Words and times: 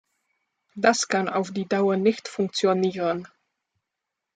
Das 0.73 1.07
kann 1.09 1.29
auf 1.29 1.51
die 1.51 1.67
Dauer 1.67 1.95
nicht 1.95 2.27
funktionieren. 2.27 3.27